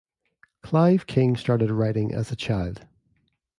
Clive 0.63 1.05
King 1.05 1.37
started 1.37 1.69
writing 1.69 2.11
as 2.11 2.31
a 2.31 2.35
child. 2.35 2.87